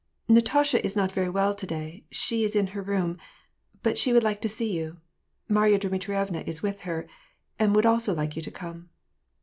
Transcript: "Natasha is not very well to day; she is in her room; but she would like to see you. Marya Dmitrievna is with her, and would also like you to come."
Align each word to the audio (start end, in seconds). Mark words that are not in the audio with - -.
"Natasha 0.27 0.83
is 0.83 0.95
not 0.95 1.11
very 1.11 1.29
well 1.29 1.53
to 1.53 1.67
day; 1.67 2.03
she 2.09 2.43
is 2.43 2.55
in 2.55 2.65
her 2.73 2.81
room; 2.81 3.19
but 3.83 3.99
she 3.99 4.11
would 4.11 4.23
like 4.23 4.41
to 4.41 4.49
see 4.49 4.73
you. 4.75 4.99
Marya 5.47 5.77
Dmitrievna 5.77 6.41
is 6.47 6.63
with 6.63 6.79
her, 6.89 7.05
and 7.59 7.75
would 7.75 7.85
also 7.85 8.15
like 8.15 8.35
you 8.35 8.41
to 8.41 8.49
come." 8.49 8.89